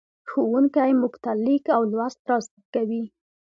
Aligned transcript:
ښوونکی 0.29 0.91
موږ 1.01 1.13
ته 1.23 1.31
لیک 1.45 1.65
او 1.77 1.81
لوست 1.91 2.19
را 2.29 2.37
زدهکوي. 2.45 3.03